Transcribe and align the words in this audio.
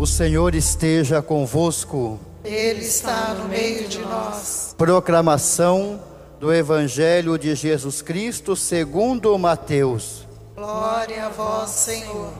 O 0.00 0.06
Senhor 0.06 0.54
esteja 0.54 1.20
convosco. 1.20 2.18
Ele 2.42 2.80
está 2.80 3.34
no 3.34 3.46
meio 3.50 3.86
de 3.86 3.98
nós. 3.98 4.74
Proclamação 4.78 6.00
do 6.40 6.50
Evangelho 6.50 7.38
de 7.38 7.54
Jesus 7.54 8.00
Cristo 8.00 8.56
segundo 8.56 9.38
Mateus. 9.38 10.26
Glória 10.56 11.26
a 11.26 11.28
vós, 11.28 11.68
Senhor. 11.68 12.32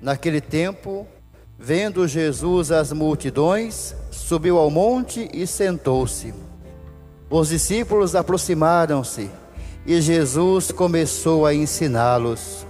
Naquele 0.00 0.40
tempo, 0.40 1.06
vendo 1.58 2.08
Jesus 2.08 2.72
as 2.72 2.90
multidões, 2.90 3.94
subiu 4.10 4.56
ao 4.56 4.70
monte 4.70 5.28
e 5.34 5.46
sentou-se. 5.46 6.32
Os 7.28 7.50
discípulos 7.50 8.16
aproximaram-se 8.16 9.30
e 9.84 10.00
Jesus 10.00 10.72
começou 10.72 11.44
a 11.44 11.52
ensiná-los. 11.54 12.69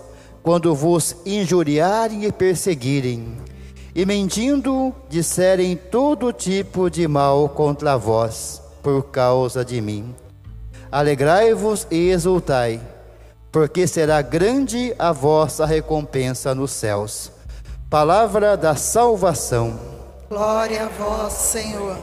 quando 0.43 0.73
vos 0.73 1.15
injuriarem 1.25 2.25
e 2.25 2.31
perseguirem, 2.31 3.37
e 3.93 4.05
mentindo 4.05 4.93
disserem 5.09 5.75
todo 5.75 6.31
tipo 6.31 6.89
de 6.89 7.07
mal 7.07 7.49
contra 7.49 7.97
vós, 7.97 8.61
por 8.81 9.03
causa 9.03 9.63
de 9.63 9.81
mim. 9.81 10.15
Alegrai-vos 10.91 11.87
e 11.91 12.09
exultai, 12.09 12.81
porque 13.51 13.85
será 13.85 14.21
grande 14.21 14.93
a 14.97 15.11
vossa 15.11 15.65
recompensa 15.65 16.55
nos 16.55 16.71
céus. 16.71 17.31
Palavra 17.89 18.55
da 18.55 18.75
salvação. 18.75 19.77
Glória 20.29 20.85
a 20.85 20.87
vós, 20.87 21.33
Senhor. 21.33 21.97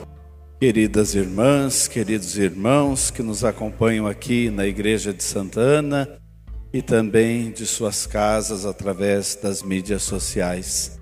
Queridas 0.60 1.14
irmãs, 1.14 1.86
queridos 1.88 2.36
irmãos 2.36 3.10
que 3.10 3.22
nos 3.22 3.44
acompanham 3.44 4.06
aqui 4.06 4.50
na 4.50 4.66
Igreja 4.66 5.14
de 5.14 5.22
Santa 5.22 5.60
Ana 5.60 6.17
e 6.72 6.82
também 6.82 7.50
de 7.50 7.66
suas 7.66 8.06
casas 8.06 8.66
através 8.66 9.34
das 9.34 9.62
mídias 9.62 10.02
sociais. 10.02 10.98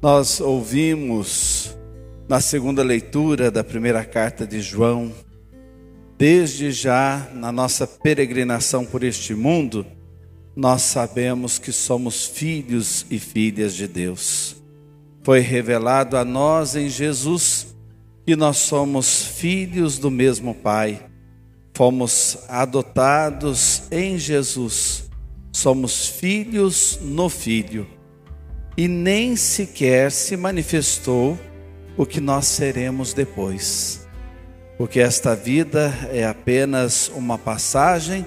Nós 0.00 0.40
ouvimos 0.40 1.76
na 2.28 2.40
segunda 2.40 2.82
leitura 2.82 3.50
da 3.50 3.62
primeira 3.62 4.04
carta 4.04 4.46
de 4.46 4.60
João, 4.60 5.12
desde 6.16 6.72
já 6.72 7.28
na 7.34 7.52
nossa 7.52 7.86
peregrinação 7.86 8.84
por 8.84 9.04
este 9.04 9.34
mundo, 9.34 9.86
nós 10.56 10.82
sabemos 10.82 11.58
que 11.58 11.72
somos 11.72 12.26
filhos 12.26 13.04
e 13.10 13.18
filhas 13.18 13.74
de 13.74 13.86
Deus. 13.88 14.56
Foi 15.22 15.40
revelado 15.40 16.16
a 16.16 16.24
nós 16.24 16.76
em 16.76 16.88
Jesus 16.88 17.74
que 18.24 18.36
nós 18.36 18.58
somos 18.58 19.26
filhos 19.26 19.98
do 19.98 20.10
mesmo 20.10 20.54
Pai, 20.54 21.04
fomos 21.74 22.38
adotados 22.48 23.82
em 23.90 24.16
Jesus, 24.16 25.10
somos 25.52 26.06
filhos 26.08 26.98
no 27.02 27.28
Filho, 27.28 27.86
e 28.76 28.86
nem 28.86 29.34
sequer 29.34 30.12
se 30.12 30.36
manifestou 30.36 31.38
o 31.96 32.06
que 32.06 32.20
nós 32.20 32.46
seremos 32.46 33.12
depois, 33.12 34.06
porque 34.78 35.00
esta 35.00 35.34
vida 35.34 35.92
é 36.12 36.24
apenas 36.24 37.08
uma 37.08 37.36
passagem 37.36 38.24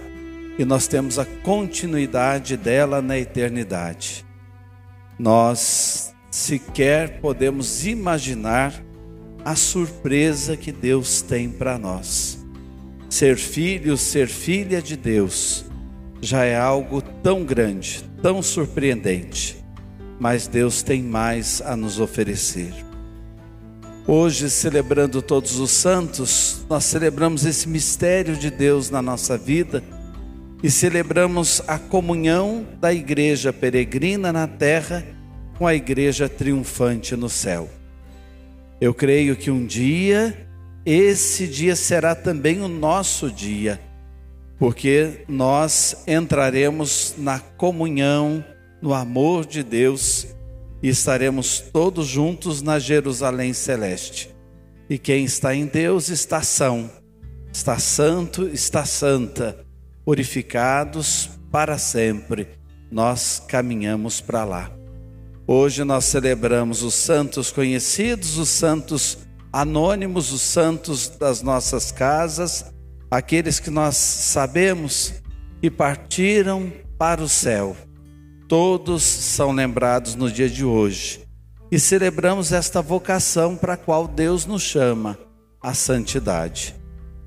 e 0.60 0.66
nós 0.66 0.88
temos 0.88 1.20
a 1.20 1.26
continuidade 1.26 2.58
dela 2.58 3.02
na 3.02 3.18
eternidade. 3.18 4.26
Nós 5.20 6.14
sequer 6.32 7.20
podemos 7.20 7.86
imaginar 7.86 8.74
a 9.46 9.56
surpresa 9.56 10.58
que 10.58 10.72
Deus 10.72 11.22
tem 11.22 11.50
para 11.50 11.78
nós. 11.78 12.47
Ser 13.18 13.36
filho, 13.36 13.98
ser 13.98 14.28
filha 14.28 14.80
de 14.80 14.96
Deus, 14.96 15.66
já 16.22 16.46
é 16.46 16.56
algo 16.56 17.02
tão 17.02 17.44
grande, 17.44 18.04
tão 18.22 18.44
surpreendente, 18.44 19.58
mas 20.20 20.46
Deus 20.46 20.84
tem 20.84 21.02
mais 21.02 21.60
a 21.66 21.76
nos 21.76 22.00
oferecer. 22.00 22.72
Hoje, 24.06 24.52
celebrando 24.52 25.20
todos 25.20 25.60
os 25.60 25.72
santos, 25.72 26.64
nós 26.70 26.84
celebramos 26.84 27.44
esse 27.44 27.68
mistério 27.68 28.36
de 28.36 28.52
Deus 28.52 28.92
na 28.92 29.02
nossa 29.02 29.36
vida 29.36 29.84
e 30.62 30.70
celebramos 30.70 31.60
a 31.68 31.80
comunhão 31.80 32.68
da 32.80 32.94
igreja 32.94 33.52
peregrina 33.52 34.32
na 34.32 34.46
terra 34.46 35.04
com 35.58 35.66
a 35.66 35.74
igreja 35.74 36.30
triunfante 36.30 37.16
no 37.16 37.30
céu. 37.30 37.68
Eu 38.80 38.94
creio 38.94 39.36
que 39.36 39.50
um 39.50 39.66
dia, 39.66 40.47
esse 40.94 41.48
dia 41.48 41.76
será 41.76 42.16
também 42.16 42.62
o 42.62 42.68
nosso 42.70 43.30
dia, 43.30 43.78
porque 44.58 45.26
nós 45.28 46.04
entraremos 46.08 47.14
na 47.18 47.40
comunhão, 47.40 48.42
no 48.82 48.94
amor 48.94 49.46
de 49.46 49.64
Deus 49.64 50.28
e 50.82 50.88
estaremos 50.88 51.60
todos 51.60 52.08
juntos 52.08 52.62
na 52.62 52.80
Jerusalém 52.80 53.52
celeste. 53.52 54.34
E 54.90 54.98
quem 54.98 55.26
está 55.26 55.54
em 55.54 55.66
Deus 55.66 56.08
está 56.08 56.42
são, 56.42 56.90
está 57.52 57.78
santo, 57.78 58.48
está 58.48 58.86
santa, 58.86 59.66
purificados 60.06 61.30
para 61.52 61.78
sempre. 61.78 62.48
Nós 62.90 63.44
caminhamos 63.46 64.22
para 64.22 64.46
lá. 64.46 64.72
Hoje 65.46 65.84
nós 65.84 66.06
celebramos 66.06 66.82
os 66.82 66.94
santos 66.94 67.52
conhecidos, 67.52 68.38
os 68.38 68.48
santos 68.48 69.27
anônimos, 69.52 70.32
os 70.32 70.42
santos 70.42 71.10
das 71.10 71.42
nossas 71.42 71.92
casas, 71.92 72.66
aqueles 73.10 73.60
que 73.60 73.70
nós 73.70 73.96
sabemos 73.96 75.14
que 75.62 75.70
partiram 75.70 76.72
para 76.98 77.22
o 77.22 77.30
céu. 77.30 77.76
Todos 78.48 79.04
são 79.04 79.52
lembrados 79.52 80.16
no 80.16 80.32
dia 80.32 80.50
de 80.50 80.64
hoje. 80.64 81.28
E 81.72 81.78
celebramos 81.80 82.54
esta 82.54 82.82
vocação 82.82 83.58
para 83.58 83.74
a 83.74 83.78
qual 83.78 84.08
Deus 84.08 84.46
nos 84.46 84.62
chama, 84.62 85.18
a 85.62 85.74
santidade. 85.74 86.74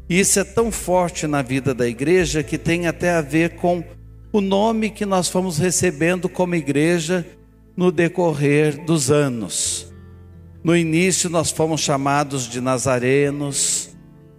E 0.09 0.19
isso 0.19 0.41
é 0.41 0.44
tão 0.44 0.72
forte 0.72 1.26
na 1.26 1.42
vida 1.42 1.75
da 1.75 1.86
igreja 1.86 2.42
que 2.42 2.56
tem 2.56 2.86
até 2.86 3.12
a 3.12 3.20
ver 3.20 3.56
com 3.56 3.84
o 4.32 4.41
nome 4.41 4.91
que 4.91 5.04
nós 5.04 5.28
fomos 5.28 5.59
recebendo 5.59 6.28
como 6.28 6.54
igreja 6.54 7.27
no 7.77 7.92
decorrer 7.92 8.84
dos 8.84 9.10
anos. 9.10 9.90
No 10.62 10.77
início, 10.77 11.30
nós 11.30 11.51
fomos 11.51 11.80
chamados 11.80 12.48
de 12.48 12.60
nazarenos, 12.60 13.91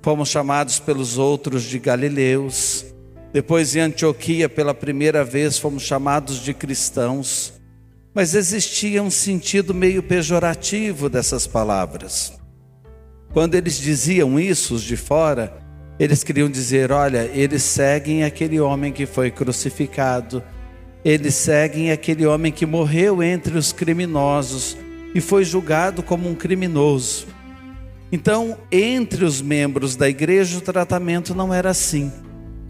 fomos 0.02 0.30
chamados 0.30 0.80
pelos 0.80 1.18
outros 1.18 1.64
de 1.64 1.80
galileus. 1.80 2.86
Depois, 3.34 3.76
em 3.76 3.80
Antioquia, 3.80 4.48
pela 4.48 4.74
primeira 4.74 5.24
vez, 5.24 5.58
fomos 5.58 5.84
chamados 5.84 6.38
de 6.38 6.54
cristãos. 6.54 7.54
Mas 8.14 8.36
existia 8.36 9.02
um 9.02 9.10
sentido 9.10 9.74
meio 9.74 10.04
pejorativo 10.04 11.10
dessas 11.10 11.48
palavras. 11.48 12.34
Quando 13.34 13.56
eles 13.56 13.78
diziam 13.78 14.40
isso, 14.40 14.76
os 14.76 14.84
de 14.84 14.98
fora, 14.98 15.58
eles 15.98 16.24
queriam 16.24 16.50
dizer: 16.50 16.92
olha, 16.92 17.30
eles 17.34 17.64
seguem 17.64 18.24
aquele 18.24 18.60
homem 18.60 18.92
que 18.92 19.06
foi 19.06 19.32
crucificado 19.32 20.44
eles 21.04 21.34
seguem 21.34 21.92
aquele 21.92 22.26
homem 22.26 22.52
que 22.52 22.66
morreu 22.66 23.24
entre 23.24 23.58
os 23.58 23.74
criminosos 23.74 24.78
e 25.14 25.22
foi 25.22 25.44
julgado 25.44 26.02
como 26.02 26.30
um 26.30 26.36
criminoso. 26.36 27.28
Então, 28.12 28.58
entre 28.72 29.24
os 29.24 29.42
membros 29.42 29.96
da 29.96 30.10
igreja, 30.10 30.58
o 30.58 30.62
tratamento 30.62 31.34
não 31.34 31.54
era 31.54 31.70
assim. 31.70 32.12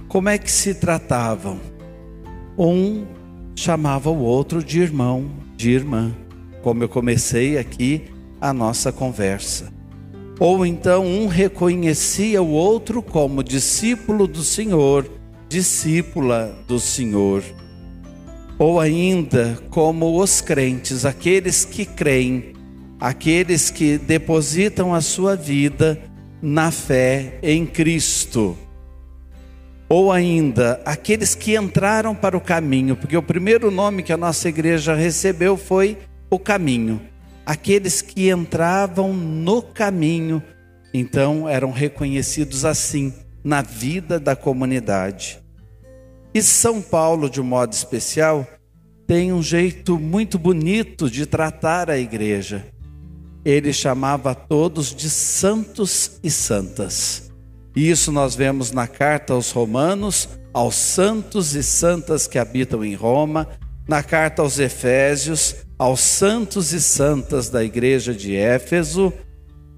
Como 0.07 0.29
é 0.29 0.37
que 0.37 0.51
se 0.51 0.75
tratavam? 0.75 1.59
Um 2.57 3.05
chamava 3.55 4.09
o 4.09 4.19
outro 4.19 4.63
de 4.63 4.79
irmão, 4.79 5.31
de 5.55 5.71
irmã. 5.71 6.15
Como 6.61 6.83
eu 6.83 6.89
comecei 6.89 7.57
aqui 7.57 8.03
a 8.39 8.53
nossa 8.53 8.91
conversa. 8.91 9.71
Ou 10.39 10.65
então 10.65 11.05
um 11.05 11.27
reconhecia 11.27 12.41
o 12.41 12.49
outro 12.49 13.01
como 13.01 13.43
discípulo 13.43 14.27
do 14.27 14.43
Senhor, 14.43 15.07
discípula 15.47 16.55
do 16.67 16.79
Senhor. 16.79 17.43
Ou 18.61 18.79
ainda 18.79 19.57
como 19.71 20.21
os 20.21 20.41
crentes, 20.41 21.03
aqueles 21.03 21.65
que 21.65 21.85
creem, 21.85 22.53
aqueles 22.99 23.71
que 23.71 23.97
depositam 23.97 24.93
a 24.93 25.01
sua 25.01 25.35
vida 25.35 25.99
na 26.39 26.69
fé 26.69 27.39
em 27.41 27.65
Cristo. 27.65 28.55
Ou 29.89 30.11
ainda, 30.11 30.79
aqueles 30.85 31.33
que 31.33 31.57
entraram 31.57 32.13
para 32.13 32.37
o 32.37 32.41
caminho, 32.41 32.95
porque 32.95 33.17
o 33.17 33.23
primeiro 33.23 33.71
nome 33.71 34.03
que 34.03 34.13
a 34.13 34.17
nossa 34.17 34.47
igreja 34.47 34.93
recebeu 34.93 35.57
foi 35.57 35.97
o 36.29 36.37
caminho 36.37 37.01
aqueles 37.45 38.01
que 38.01 38.29
entravam 38.29 39.13
no 39.13 39.61
caminho, 39.61 40.41
então 40.93 41.47
eram 41.47 41.71
reconhecidos 41.71 42.65
assim 42.65 43.13
na 43.43 43.61
vida 43.61 44.19
da 44.19 44.35
comunidade. 44.35 45.39
E 46.33 46.41
São 46.41 46.81
Paulo, 46.81 47.29
de 47.29 47.41
um 47.41 47.43
modo 47.43 47.73
especial, 47.73 48.47
tem 49.05 49.33
um 49.33 49.43
jeito 49.43 49.99
muito 49.99 50.39
bonito 50.39 51.09
de 51.09 51.25
tratar 51.25 51.89
a 51.89 51.97
igreja. 51.97 52.65
Ele 53.43 53.73
chamava 53.73 54.33
todos 54.33 54.95
de 54.95 55.09
santos 55.09 56.19
e 56.23 56.31
santas. 56.31 57.29
Isso 57.75 58.11
nós 58.11 58.35
vemos 58.35 58.71
na 58.71 58.87
carta 58.87 59.33
aos 59.33 59.51
Romanos, 59.51 60.29
aos 60.53 60.75
santos 60.75 61.55
e 61.55 61.63
santas 61.63 62.27
que 62.27 62.39
habitam 62.39 62.83
em 62.83 62.95
Roma, 62.95 63.47
na 63.87 64.01
carta 64.01 64.41
aos 64.41 64.59
Efésios, 64.59 65.55
aos 65.77 65.99
santos 65.99 66.71
e 66.71 66.79
santas 66.79 67.49
da 67.49 67.63
igreja 67.63 68.13
de 68.13 68.35
Éfeso 68.35 69.11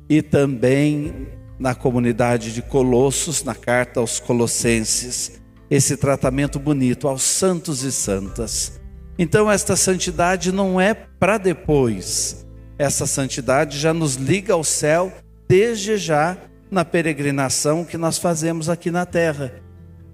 e 0.08 0.22
também 0.22 1.28
na 1.58 1.74
comunidade 1.74 2.54
de 2.54 2.62
Colossos, 2.62 3.44
na 3.44 3.56
carta 3.56 4.00
aos 4.00 4.20
Colossenses. 4.20 5.43
Esse 5.74 5.98
tratamento 5.98 6.60
bonito 6.60 7.08
aos 7.08 7.24
santos 7.24 7.82
e 7.82 7.92
santas. 7.92 8.80
Então, 9.18 9.50
esta 9.50 9.76
santidade 9.76 10.52
não 10.52 10.80
é 10.80 10.94
para 10.94 11.40
depois, 11.40 12.46
essa 12.78 13.08
santidade 13.08 13.80
já 13.80 13.92
nos 13.92 14.14
liga 14.14 14.54
ao 14.54 14.64
céu 14.64 15.12
desde 15.50 15.98
já 15.98 16.38
na 16.70 16.86
peregrinação 16.86 17.84
que 17.84 17.98
nós 17.98 18.20
fazemos 18.20 18.70
aqui 18.70 18.92
na 18.92 19.04
terra. 19.04 19.52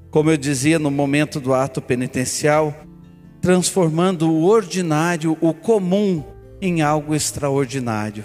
Como 0.10 0.32
eu 0.32 0.38
dizia 0.38 0.80
no 0.80 0.90
momento 0.90 1.42
do 1.42 1.54
ato 1.54 1.82
penitencial, 1.82 2.74
transformando 3.42 4.32
o 4.32 4.46
ordinário, 4.46 5.38
o 5.42 5.54
comum, 5.54 6.24
em 6.62 6.82
algo 6.82 7.14
extraordinário. 7.14 8.24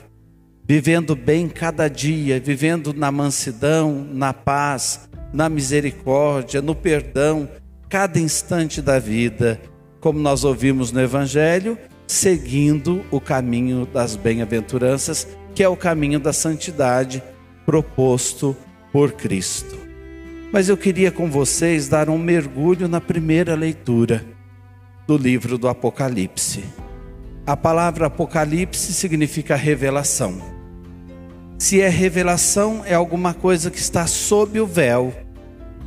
Vivendo 0.64 1.16
bem 1.16 1.48
cada 1.48 1.88
dia, 1.88 2.38
vivendo 2.38 2.94
na 2.94 3.10
mansidão, 3.10 4.06
na 4.12 4.32
paz, 4.32 5.08
na 5.34 5.48
misericórdia, 5.48 6.62
no 6.62 6.76
perdão, 6.76 7.48
cada 7.88 8.20
instante 8.20 8.80
da 8.80 9.00
vida, 9.00 9.60
como 10.00 10.20
nós 10.20 10.44
ouvimos 10.44 10.92
no 10.92 11.00
Evangelho, 11.00 11.76
seguindo 12.06 13.04
o 13.10 13.20
caminho 13.20 13.84
das 13.84 14.14
bem-aventuranças, 14.14 15.26
que 15.52 15.62
é 15.62 15.68
o 15.68 15.76
caminho 15.76 16.20
da 16.20 16.32
santidade 16.32 17.20
proposto 17.66 18.56
por 18.92 19.10
Cristo. 19.12 19.76
Mas 20.52 20.68
eu 20.68 20.76
queria 20.76 21.10
com 21.10 21.28
vocês 21.28 21.88
dar 21.88 22.08
um 22.08 22.16
mergulho 22.16 22.86
na 22.86 23.00
primeira 23.00 23.56
leitura 23.56 24.24
do 25.04 25.16
livro 25.16 25.58
do 25.58 25.66
Apocalipse. 25.66 26.62
A 27.44 27.56
palavra 27.56 28.06
Apocalipse 28.06 28.92
significa 28.92 29.56
revelação. 29.56 30.40
Se 31.58 31.80
é 31.80 31.88
revelação, 31.88 32.82
é 32.86 32.94
alguma 32.94 33.34
coisa 33.34 33.70
que 33.70 33.78
está 33.78 34.06
sob 34.06 34.60
o 34.60 34.66
véu, 34.66 35.23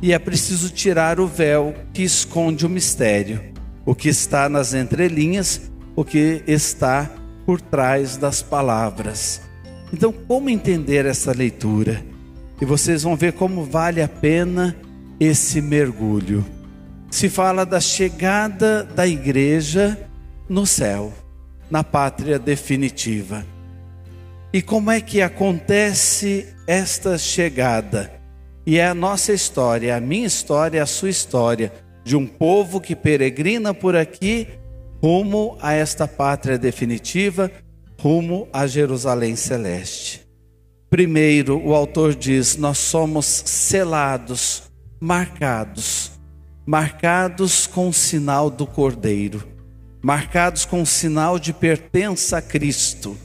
e 0.00 0.12
é 0.12 0.18
preciso 0.18 0.70
tirar 0.70 1.18
o 1.20 1.26
véu 1.26 1.74
que 1.92 2.02
esconde 2.02 2.64
o 2.64 2.68
mistério, 2.68 3.40
o 3.84 3.94
que 3.94 4.08
está 4.08 4.48
nas 4.48 4.74
entrelinhas, 4.74 5.70
o 5.96 6.04
que 6.04 6.42
está 6.46 7.10
por 7.44 7.60
trás 7.60 8.16
das 8.16 8.42
palavras. 8.42 9.40
Então, 9.92 10.12
como 10.12 10.50
entender 10.50 11.06
essa 11.06 11.32
leitura? 11.32 12.04
E 12.60 12.64
vocês 12.64 13.02
vão 13.02 13.16
ver 13.16 13.32
como 13.32 13.64
vale 13.64 14.02
a 14.02 14.08
pena 14.08 14.76
esse 15.18 15.60
mergulho 15.60 16.44
se 17.10 17.28
fala 17.28 17.64
da 17.64 17.80
chegada 17.80 18.84
da 18.84 19.06
igreja 19.06 19.98
no 20.48 20.66
céu, 20.66 21.12
na 21.70 21.82
pátria 21.82 22.38
definitiva. 22.38 23.44
E 24.52 24.62
como 24.62 24.90
é 24.90 25.00
que 25.00 25.20
acontece 25.20 26.54
esta 26.66 27.18
chegada? 27.18 28.17
E 28.68 28.76
é 28.76 28.86
a 28.86 28.92
nossa 28.92 29.32
história, 29.32 29.96
a 29.96 30.00
minha 30.00 30.26
história, 30.26 30.82
a 30.82 30.84
sua 30.84 31.08
história, 31.08 31.72
de 32.04 32.14
um 32.14 32.26
povo 32.26 32.82
que 32.82 32.94
peregrina 32.94 33.72
por 33.72 33.96
aqui 33.96 34.46
rumo 35.02 35.56
a 35.62 35.72
esta 35.72 36.06
pátria 36.06 36.58
definitiva, 36.58 37.50
rumo 37.98 38.46
a 38.52 38.66
Jerusalém 38.66 39.36
celeste. 39.36 40.20
Primeiro, 40.90 41.58
o 41.66 41.74
autor 41.74 42.14
diz: 42.14 42.58
Nós 42.58 42.76
somos 42.76 43.24
selados, 43.24 44.64
marcados 45.00 46.18
marcados 46.66 47.66
com 47.66 47.88
o 47.88 47.94
sinal 47.94 48.50
do 48.50 48.66
Cordeiro, 48.66 49.42
marcados 50.02 50.66
com 50.66 50.82
o 50.82 50.86
sinal 50.86 51.38
de 51.38 51.54
pertença 51.54 52.36
a 52.36 52.42
Cristo. 52.42 53.16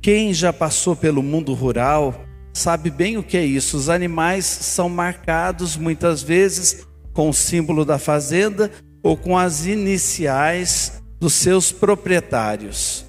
Quem 0.00 0.32
já 0.32 0.50
passou 0.50 0.96
pelo 0.96 1.22
mundo 1.22 1.52
rural 1.52 2.23
sabe 2.54 2.88
bem 2.88 3.18
o 3.18 3.22
que 3.22 3.36
é 3.36 3.44
isso. 3.44 3.76
Os 3.76 3.90
animais 3.90 4.46
são 4.46 4.88
marcados 4.88 5.76
muitas 5.76 6.22
vezes 6.22 6.86
com 7.12 7.28
o 7.28 7.34
símbolo 7.34 7.84
da 7.84 7.98
fazenda 7.98 8.70
ou 9.02 9.16
com 9.16 9.36
as 9.36 9.66
iniciais 9.66 11.02
dos 11.20 11.34
seus 11.34 11.70
proprietários. 11.70 13.04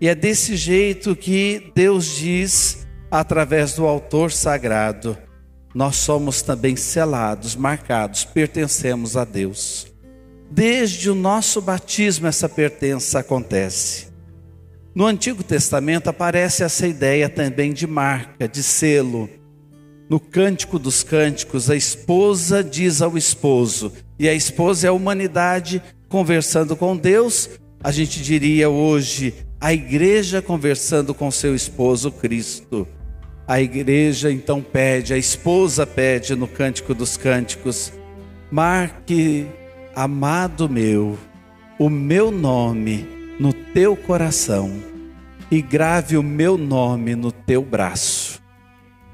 E 0.00 0.08
é 0.08 0.14
desse 0.14 0.56
jeito 0.56 1.14
que 1.14 1.70
Deus 1.74 2.06
diz 2.06 2.86
através 3.10 3.74
do 3.74 3.86
autor 3.86 4.32
sagrado: 4.32 5.16
nós 5.74 5.96
somos 5.96 6.42
também 6.42 6.74
selados, 6.74 7.54
marcados, 7.54 8.24
pertencemos 8.24 9.16
a 9.16 9.24
Deus. 9.24 9.86
Desde 10.50 11.08
o 11.08 11.14
nosso 11.14 11.60
batismo, 11.60 12.26
essa 12.26 12.48
pertença 12.48 13.20
acontece. 13.20 14.09
No 14.92 15.06
Antigo 15.06 15.44
Testamento 15.44 16.10
aparece 16.10 16.64
essa 16.64 16.86
ideia 16.86 17.28
também 17.28 17.72
de 17.72 17.86
marca, 17.86 18.48
de 18.48 18.60
selo. 18.60 19.30
No 20.08 20.18
Cântico 20.18 20.80
dos 20.80 21.04
Cânticos, 21.04 21.70
a 21.70 21.76
esposa 21.76 22.64
diz 22.64 23.00
ao 23.00 23.16
esposo, 23.16 23.92
e 24.18 24.28
a 24.28 24.34
esposa 24.34 24.88
é 24.88 24.90
a 24.90 24.92
humanidade 24.92 25.80
conversando 26.08 26.74
com 26.74 26.96
Deus, 26.96 27.48
a 27.82 27.92
gente 27.92 28.20
diria 28.20 28.68
hoje, 28.68 29.32
a 29.60 29.72
igreja 29.72 30.42
conversando 30.42 31.14
com 31.14 31.30
seu 31.30 31.54
esposo 31.54 32.10
Cristo. 32.10 32.86
A 33.46 33.60
igreja 33.60 34.32
então 34.32 34.60
pede, 34.60 35.14
a 35.14 35.18
esposa 35.18 35.86
pede 35.86 36.34
no 36.34 36.48
Cântico 36.48 36.94
dos 36.94 37.16
Cânticos: 37.16 37.92
marque, 38.50 39.46
amado 39.94 40.68
meu, 40.68 41.16
o 41.78 41.88
meu 41.88 42.32
nome 42.32 43.19
no 43.19 43.19
teu 43.80 43.96
coração 43.96 44.70
e 45.50 45.62
grave 45.62 46.14
o 46.18 46.22
meu 46.22 46.58
nome 46.58 47.14
no 47.14 47.32
teu 47.32 47.62
braço. 47.62 48.38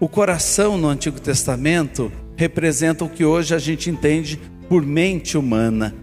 O 0.01 0.09
coração 0.09 0.77
no 0.77 0.89
Antigo 0.89 1.21
Testamento 1.21 2.11
representa 2.35 3.05
o 3.05 3.09
que 3.09 3.25
hoje 3.25 3.55
a 3.55 3.61
gente 3.61 3.89
entende 3.89 4.41
por 4.69 4.85
mente 4.85 5.39
humana. 5.39 5.95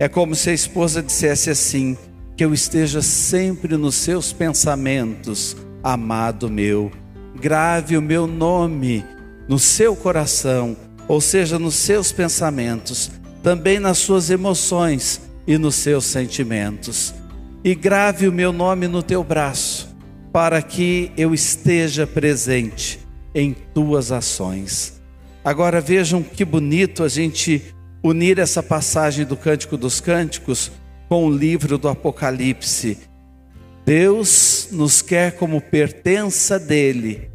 É 0.00 0.08
como 0.08 0.34
se 0.34 0.50
a 0.50 0.52
esposa 0.52 1.00
dissesse 1.00 1.48
assim: 1.48 1.96
que 2.36 2.44
eu 2.44 2.52
esteja 2.52 3.00
sempre 3.02 3.76
nos 3.76 3.94
seus 3.94 4.32
pensamentos, 4.32 5.56
amado 5.80 6.50
meu 6.50 6.90
grave 7.40 7.96
o 7.96 8.02
meu 8.02 8.26
nome 8.26 9.04
no 9.46 9.60
seu 9.60 9.94
coração, 9.94 10.76
ou 11.06 11.20
seja, 11.20 11.56
nos 11.56 11.76
seus 11.76 12.10
pensamentos, 12.10 13.12
também 13.44 13.78
nas 13.78 13.98
suas 13.98 14.28
emoções 14.28 15.20
e 15.46 15.56
nos 15.56 15.76
seus 15.76 16.04
sentimentos. 16.04 17.14
E 17.68 17.74
grave 17.74 18.26
o 18.26 18.32
meu 18.32 18.50
nome 18.50 18.88
no 18.88 19.02
teu 19.02 19.22
braço, 19.22 19.94
para 20.32 20.62
que 20.62 21.12
eu 21.18 21.34
esteja 21.34 22.06
presente 22.06 22.98
em 23.34 23.54
tuas 23.74 24.10
ações. 24.10 25.02
Agora 25.44 25.78
vejam 25.78 26.22
que 26.22 26.46
bonito 26.46 27.04
a 27.04 27.08
gente 27.10 27.62
unir 28.02 28.38
essa 28.38 28.62
passagem 28.62 29.26
do 29.26 29.36
Cântico 29.36 29.76
dos 29.76 30.00
Cânticos 30.00 30.72
com 31.10 31.26
o 31.26 31.30
livro 31.30 31.76
do 31.76 31.90
Apocalipse 31.90 32.96
Deus 33.84 34.68
nos 34.72 35.02
quer 35.02 35.32
como 35.32 35.60
pertença 35.60 36.58
dele 36.58 37.30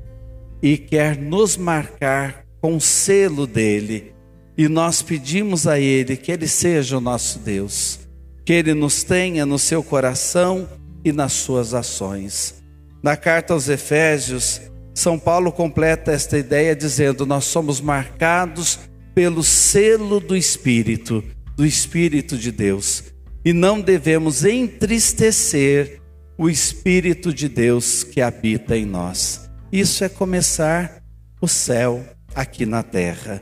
e 0.63 0.79
quer 0.79 1.15
nos 1.15 1.55
marcar 1.55 2.43
com 2.59 2.75
o 2.75 2.81
selo 2.81 3.45
dele. 3.45 4.15
E 4.57 4.67
nós 4.67 5.03
pedimos 5.03 5.67
a 5.67 5.79
ele 5.79 6.17
que 6.17 6.31
ele 6.31 6.47
seja 6.47 6.97
o 6.97 7.01
nosso 7.01 7.37
Deus, 7.37 7.99
que 8.45 8.53
ele 8.53 8.73
nos 8.73 9.03
tenha 9.03 9.45
no 9.45 9.57
seu 9.57 9.83
coração 9.83 10.67
e 11.03 11.11
nas 11.11 11.33
suas 11.33 11.73
ações. 11.73 12.63
Na 13.01 13.17
carta 13.17 13.53
aos 13.53 13.69
Efésios, 13.69 14.61
São 14.93 15.19
Paulo 15.19 15.51
completa 15.51 16.11
esta 16.11 16.37
ideia 16.37 16.75
dizendo: 16.75 17.25
Nós 17.25 17.45
somos 17.45 17.81
marcados 17.81 18.79
pelo 19.13 19.43
selo 19.43 20.19
do 20.19 20.35
Espírito, 20.35 21.23
do 21.55 21.65
Espírito 21.65 22.37
de 22.37 22.51
Deus, 22.51 23.03
e 23.45 23.53
não 23.53 23.79
devemos 23.79 24.43
entristecer 24.43 26.01
o 26.37 26.49
Espírito 26.49 27.33
de 27.33 27.47
Deus 27.47 28.03
que 28.03 28.21
habita 28.21 28.75
em 28.75 28.85
nós. 28.85 29.49
Isso 29.71 30.03
é 30.03 30.09
começar 30.09 31.01
o 31.41 31.47
céu 31.47 32.03
aqui 32.33 32.65
na 32.65 32.83
terra. 32.83 33.41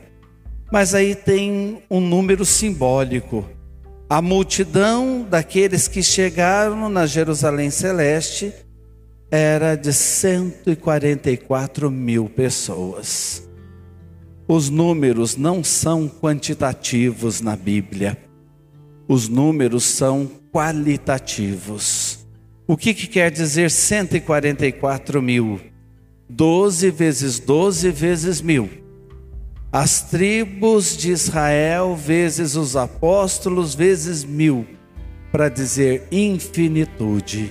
Mas 0.72 0.94
aí 0.94 1.14
tem 1.14 1.82
um 1.90 2.00
número 2.00 2.44
simbólico. 2.44 3.48
A 4.12 4.20
multidão 4.20 5.26
daqueles 5.26 5.88
que 5.88 6.02
chegaram 6.02 6.90
na 6.90 7.06
Jerusalém 7.06 7.70
Celeste 7.70 8.52
era 9.30 9.74
de 9.74 9.90
144 9.90 11.90
mil 11.90 12.28
pessoas. 12.28 13.48
Os 14.46 14.68
números 14.68 15.38
não 15.38 15.64
são 15.64 16.10
quantitativos 16.10 17.40
na 17.40 17.56
Bíblia, 17.56 18.18
os 19.08 19.30
números 19.30 19.84
são 19.84 20.30
qualitativos. 20.52 22.26
O 22.66 22.76
que, 22.76 22.92
que 22.92 23.06
quer 23.06 23.30
dizer 23.30 23.70
144 23.70 25.22
mil? 25.22 25.58
12 26.28 26.90
vezes 26.90 27.38
12 27.38 27.90
vezes 27.90 28.42
mil. 28.42 28.81
As 29.72 30.02
tribos 30.02 30.96
de 30.96 31.10
Israel 31.10 31.96
vezes 31.96 32.56
os 32.56 32.76
apóstolos 32.76 33.74
vezes 33.74 34.22
mil, 34.22 34.66
para 35.32 35.48
dizer 35.48 36.06
infinitude. 36.12 37.50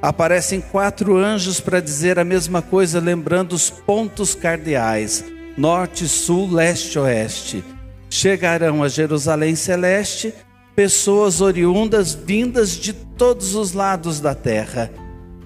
Aparecem 0.00 0.62
quatro 0.62 1.18
anjos 1.18 1.60
para 1.60 1.80
dizer 1.80 2.18
a 2.18 2.24
mesma 2.24 2.62
coisa, 2.62 2.98
lembrando 2.98 3.52
os 3.52 3.68
pontos 3.68 4.34
cardeais: 4.34 5.22
norte, 5.58 6.08
sul, 6.08 6.50
leste, 6.50 6.98
oeste. 6.98 7.62
Chegarão 8.08 8.82
a 8.82 8.88
Jerusalém 8.88 9.54
celeste 9.54 10.32
pessoas 10.74 11.42
oriundas 11.42 12.14
vindas 12.14 12.70
de 12.70 12.94
todos 12.94 13.54
os 13.54 13.72
lados 13.72 14.20
da 14.20 14.34
terra 14.34 14.90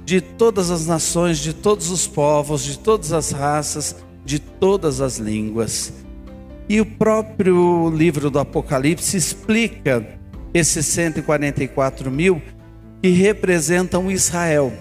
de 0.04 0.20
todas 0.20 0.70
as 0.70 0.86
nações, 0.86 1.38
de 1.38 1.52
todos 1.52 1.90
os 1.90 2.06
povos, 2.06 2.62
de 2.62 2.78
todas 2.78 3.12
as 3.12 3.30
raças, 3.30 3.96
de 4.24 4.38
todas 4.38 5.00
as 5.00 5.18
línguas. 5.18 5.92
E 6.68 6.80
o 6.80 6.86
próprio 6.86 7.90
livro 7.90 8.30
do 8.30 8.38
Apocalipse 8.38 9.16
explica 9.16 10.06
esses 10.54 10.86
144 10.86 12.10
mil 12.10 12.40
que 13.02 13.10
representam 13.10 14.10
Israel, 14.10 14.72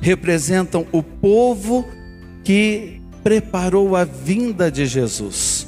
representam 0.00 0.86
o 0.92 1.02
povo 1.02 1.86
que 2.44 3.00
preparou 3.22 3.96
a 3.96 4.04
vinda 4.04 4.70
de 4.70 4.84
Jesus 4.84 5.66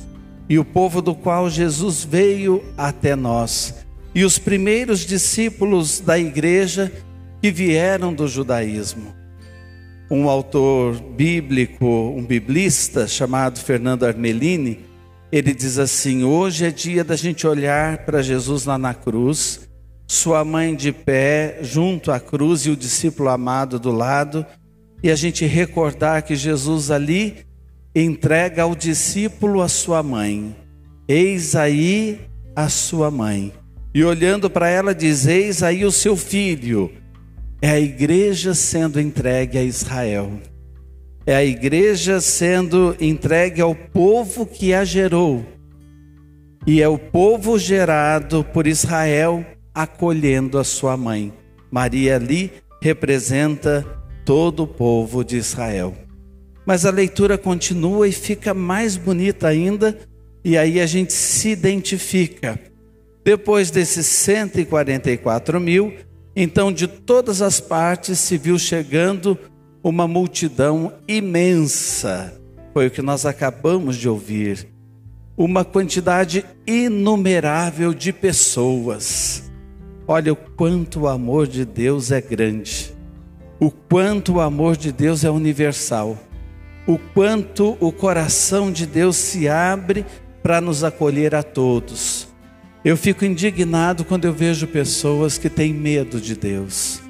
e 0.49 0.59
o 0.59 0.65
povo 0.65 1.01
do 1.01 1.15
qual 1.15 1.49
Jesus 1.49 2.05
veio 2.05 2.63
até 2.77 3.17
nós. 3.17 3.75
E 4.15 4.25
os 4.25 4.39
primeiros 4.39 5.01
discípulos 5.01 6.01
da 6.01 6.19
igreja 6.19 6.93
que 7.43 7.51
vieram 7.51 8.15
do 8.15 8.29
judaísmo. 8.29 9.15
Um 10.11 10.29
autor 10.29 10.95
bíblico, 10.95 11.87
um 11.87 12.25
biblista 12.25 13.09
chamado 13.09 13.59
Fernando 13.59 14.07
Armelini, 14.07 14.85
ele 15.31 15.53
diz 15.53 15.79
assim: 15.79 16.25
hoje 16.25 16.67
é 16.67 16.71
dia 16.71 17.03
da 17.03 17.17
gente 17.17 17.47
olhar 17.47 17.99
para 17.99 18.23
Jesus 18.23 18.65
lá 18.65 18.79
na 18.79 18.95
cruz, 18.95 19.69
sua 20.07 20.45
mãe 20.45 20.75
de 20.75 20.93
pé 20.93 21.59
junto 21.63 22.13
à 22.13 22.21
cruz 22.21 22.67
e 22.67 22.71
o 22.71 22.77
discípulo 22.77 23.29
amado 23.29 23.79
do 23.79 23.91
lado, 23.91 24.47
e 25.03 25.11
a 25.11 25.17
gente 25.17 25.45
recordar 25.45 26.23
que 26.23 26.37
Jesus 26.37 26.91
ali 26.91 27.45
entrega 27.95 28.63
ao 28.63 28.75
discípulo 28.75 29.63
a 29.63 29.69
sua 29.69 30.03
mãe. 30.03 30.55
Eis 31.09 31.55
aí 31.55 32.21
a 32.55 32.69
sua 32.69 33.11
mãe. 33.11 33.53
E 33.95 34.05
olhando 34.05 34.51
para 34.51 34.69
ela 34.69 34.95
diz: 34.95 35.27
Eis 35.27 35.63
aí 35.63 35.85
o 35.85 35.93
seu 35.93 36.17
filho. 36.17 36.93
É 37.63 37.71
a 37.71 37.81
igreja 37.81 38.55
sendo 38.55 39.01
entregue 39.01 39.57
a 39.57 39.63
Israel. 39.63 40.31
É 41.27 41.35
a 41.35 41.45
igreja 41.45 42.21
sendo 42.21 42.97
entregue 43.01 43.61
ao 43.61 43.75
povo 43.75 44.47
que 44.47 44.73
a 44.73 44.85
gerou. 44.85 45.45
E 46.65 46.81
é 46.81 46.89
o 46.89 46.97
povo 46.97 47.59
gerado 47.59 48.45
por 48.45 48.67
Israel 48.67 49.45
acolhendo 49.75 50.57
a 50.57 50.63
sua 50.63 50.97
mãe. 50.97 51.33
Maria 51.71 52.15
ali 52.15 52.53
representa 52.81 53.85
todo 54.25 54.63
o 54.63 54.67
povo 54.69 55.25
de 55.25 55.37
Israel. 55.37 55.97
Mas 56.65 56.87
a 56.87 56.91
leitura 56.91 57.37
continua 57.37 58.07
e 58.07 58.13
fica 58.13 58.55
mais 58.55 58.97
bonita 58.97 59.49
ainda, 59.49 59.99
e 60.45 60.57
aí 60.57 60.81
a 60.81 60.87
gente 60.87 61.13
se 61.13 61.49
identifica. 61.49 62.59
Depois 63.25 63.71
desses 63.71 64.07
144 64.07 65.61
mil, 65.61 65.93
então, 66.37 66.71
de 66.71 66.87
todas 66.87 67.41
as 67.41 67.61
partes 67.61 68.19
se 68.19 68.37
viu 68.37 68.59
chegando 68.59 69.39
uma 69.89 70.09
multidão 70.09 70.95
imensa. 71.07 72.35
Foi 72.75 72.89
o 72.89 72.91
que 72.91 73.01
nós 73.01 73.25
acabamos 73.25 73.95
de 73.95 74.09
ouvir. 74.09 74.67
Uma 75.37 75.65
quantidade 75.65 76.45
inumerável 76.67 77.95
de 77.95 78.13
pessoas. 78.13 79.49
Olha 80.09 80.33
o 80.33 80.37
quanto 80.37 81.03
o 81.03 81.09
amor 81.09 81.47
de 81.47 81.65
Deus 81.65 82.11
é 82.11 82.21
grande. 82.21 82.93
O 83.61 83.71
quanto 83.71 84.35
o 84.35 84.41
amor 84.41 84.77
de 84.77 84.91
Deus 84.91 85.23
é 85.23 85.31
universal. 85.31 86.19
O 86.85 86.99
quanto 86.99 87.77
o 87.79 87.93
coração 87.93 88.73
de 88.73 88.87
Deus 88.87 89.15
se 89.15 89.49
abre 89.49 90.05
para 90.43 90.61
nos 90.61 90.83
acolher 90.83 91.33
a 91.33 91.45
todos. 91.45 92.27
Eu 92.85 92.97
fico 92.97 93.25
indignado 93.25 94.05
quando 94.05 94.25
eu 94.25 94.33
vejo 94.33 94.67
pessoas 94.67 95.39
que 95.39 95.49
têm 95.49 95.73
medo 95.73 96.21
de 96.21 96.35
Deus. 96.35 97.06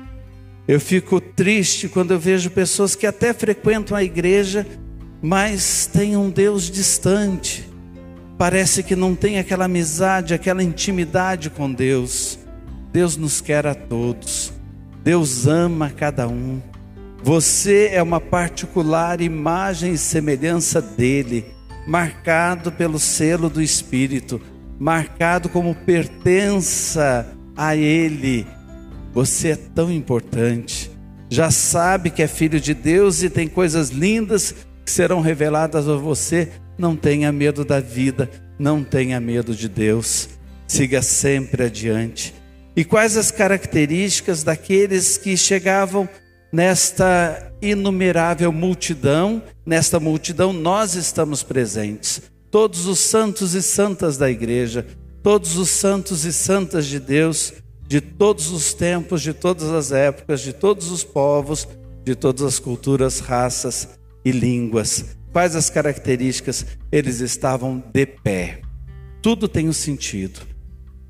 Eu 0.67 0.81
fico 0.81 1.21
triste 1.21 1.89
quando 1.89 2.13
eu 2.13 2.19
vejo 2.19 2.51
pessoas 2.51 2.95
que 2.95 3.07
até 3.07 3.33
frequentam 3.33 3.97
a 3.97 4.03
igreja, 4.03 4.67
mas 5.23 5.87
têm 5.87 6.17
um 6.17 6.29
Deus 6.29 6.71
distante. 6.71 7.69
Parece 8.37 8.83
que 8.83 8.97
não 8.97 9.15
tem 9.15 9.39
aquela 9.39 9.67
amizade, 9.67 10.35
aquela 10.35 10.63
intimidade 10.63 11.51
com 11.51 11.73
Deus. 11.73 12.39
Deus 12.93 13.17
nos 13.17 13.41
quer 13.41 13.67
a 13.67 13.75
todos. 13.75 14.53
Deus 15.03 15.47
ama 15.47 15.91
cada 15.91 16.27
um. 16.29 16.61
Você 17.23 17.91
é 17.93 18.03
uma 18.03 18.21
particular 18.21 19.21
imagem 19.21 19.93
e 19.93 19.99
semelhança 19.99 20.83
dele, 20.83 21.47
marcado 21.87 22.71
pelo 22.73 22.99
selo 22.99 23.49
do 23.49 23.63
Espírito 23.63 24.41
marcado 24.79 25.49
como 25.49 25.75
pertença 25.75 27.27
a 27.57 27.75
Ele. 27.75 28.47
Você 29.17 29.53
é 29.53 29.57
tão 29.57 29.91
importante. 29.91 30.91
Já 31.31 31.51
sabe 31.51 32.11
que 32.11 32.23
é 32.23 32.29
filho 32.29 32.61
de 32.61 32.75
Deus 32.75 33.23
e 33.23 33.31
tem 33.31 33.49
coisas 33.49 33.89
lindas 33.89 34.55
que 34.85 34.93
serão 34.93 35.23
reveladas 35.23 35.89
a 35.89 35.97
você. 35.97 36.53
Não 36.77 36.95
tenha 36.95 37.33
medo 37.33 37.65
da 37.65 37.81
vida, 37.81 38.31
não 38.59 38.85
tenha 38.85 39.19
medo 39.19 39.55
de 39.55 39.71
Deus. 39.71 40.29
Siga 40.69 41.01
sempre 41.01 41.65
adiante. 41.65 42.35
E 42.77 42.85
quais 42.85 43.17
as 43.17 43.31
características 43.31 44.43
daqueles 44.43 45.17
que 45.17 45.35
chegavam 45.35 46.07
nesta 46.53 47.55
inumerável 47.63 48.53
multidão? 48.53 49.43
Nesta 49.65 49.99
multidão 49.99 50.53
nós 50.53 50.95
estamos 50.95 51.43
presentes 51.43 52.21
todos 52.51 52.87
os 52.87 52.99
santos 52.99 53.55
e 53.55 53.63
santas 53.63 54.19
da 54.19 54.31
igreja, 54.31 54.87
todos 55.23 55.57
os 55.57 55.71
santos 55.71 56.27
e 56.27 56.35
santas 56.35 56.85
de 56.85 57.01
Deus, 57.01 57.55
de 57.87 58.01
todos 58.01 58.51
os 58.51 58.75
tempos, 58.75 59.23
de 59.23 59.33
todas 59.33 59.71
as 59.71 59.93
épocas, 59.93 60.41
de 60.41 60.53
todos 60.53 60.91
os 60.91 61.05
povos, 61.05 61.69
de 62.05 62.15
todas 62.15 62.43
as 62.43 62.59
culturas, 62.59 63.21
raças 63.21 63.89
e 64.25 64.31
línguas. 64.31 65.17
Quais 65.33 65.55
as 65.55 65.71
características? 65.71 66.67
Eles 66.91 67.21
estavam 67.21 67.83
de 67.93 68.07
pé. 68.07 68.61
Tudo 69.23 69.49
tem 69.49 69.69
um 69.69 69.73
sentido. 69.73 70.41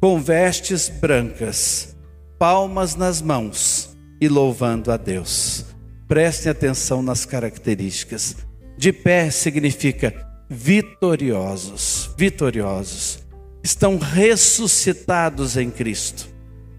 Com 0.00 0.20
vestes 0.20 0.88
brancas, 0.88 1.96
palmas 2.38 2.94
nas 2.96 3.22
mãos 3.22 3.96
e 4.20 4.28
louvando 4.28 4.90
a 4.90 4.96
Deus. 4.96 5.64
Prestem 6.08 6.50
atenção 6.50 7.02
nas 7.02 7.24
características. 7.24 8.36
De 8.76 8.92
pé 8.92 9.30
significa 9.30 10.14
vitoriosos, 10.48 12.10
vitoriosos, 12.16 13.20
estão 13.62 13.98
ressuscitados 13.98 15.56
em 15.56 15.70
Cristo, 15.70 16.28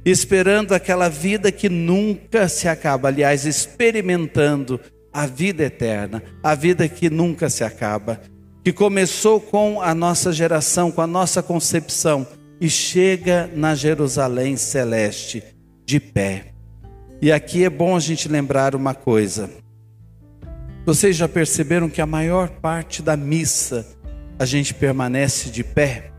esperando 0.10 0.74
aquela 0.74 1.10
vida 1.10 1.52
que 1.52 1.68
nunca 1.68 2.48
se 2.48 2.68
acaba, 2.68 3.10
aliás, 3.10 3.46
experimentando 3.46 4.80
a 5.12 5.26
vida 5.26 5.64
eterna, 5.64 6.24
a 6.42 6.56
vida 6.56 6.88
que 6.88 7.10
nunca 7.10 7.50
se 7.50 7.64
acaba, 7.64 8.22
que 8.64 8.72
começou 8.72 9.42
com 9.42 9.82
a 9.82 9.94
nossa 9.94 10.32
geração, 10.32 10.92
com 10.92 11.02
a 11.02 11.08
nossa 11.08 11.42
concepção 11.44 12.26
e 12.60 12.70
chega 12.70 13.50
na 13.54 13.76
Jerusalém 13.76 14.56
celeste 14.56 15.44
de 15.86 16.00
pé. 16.00 16.54
E 17.22 17.32
aqui 17.32 17.64
é 17.64 17.70
bom 17.70 17.96
a 17.96 18.00
gente 18.00 18.30
lembrar 18.30 18.76
uma 18.76 18.94
coisa. 18.94 19.50
Vocês 20.86 21.16
já 21.16 21.28
perceberam 21.28 21.90
que 21.90 22.02
a 22.02 22.06
maior 22.06 22.50
parte 22.50 23.02
da 23.02 23.18
missa 23.18 23.86
a 24.40 24.46
gente 24.46 24.74
permanece 24.74 25.50
de 25.50 25.64
pé? 25.64 26.12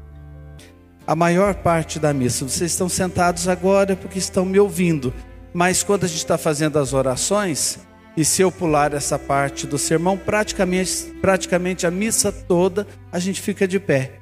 A 1.09 1.17
maior 1.17 1.55
parte 1.55 1.99
da 1.99 2.13
missa. 2.13 2.47
Vocês 2.47 2.71
estão 2.71 2.87
sentados 2.87 3.49
agora 3.49 3.97
porque 3.97 4.19
estão 4.19 4.45
me 4.45 4.61
ouvindo. 4.61 5.15
Mas 5.55 5.83
quando 5.83 6.05
a 6.05 6.07
gente 6.07 6.19
está 6.19 6.37
fazendo 6.37 6.79
as 6.79 6.93
orações, 6.93 7.79
e 8.15 8.27
se 8.27 8.43
eu 8.43 8.53
pular 8.53 8.93
essa 8.93 9.19
parte 9.19 9.67
do 9.67 9.79
sermão, 9.79 10.19
praticamente, 10.19 11.05
praticamente 11.23 11.87
a 11.87 11.91
missa 11.91 12.31
toda, 12.31 12.87
a 13.11 13.19
gente 13.19 13.41
fica 13.41 13.67
de 13.67 13.81
pé. 13.81 14.19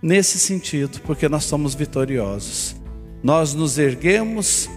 Nesse 0.00 0.38
sentido, 0.38 0.98
porque 1.02 1.28
nós 1.28 1.44
somos 1.44 1.74
vitoriosos. 1.74 2.74
Nós 3.22 3.52
nos 3.52 3.76
erguemos, 3.76 4.70